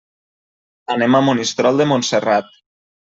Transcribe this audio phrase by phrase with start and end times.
[0.95, 2.51] Anem a Monistrol de Montserrat.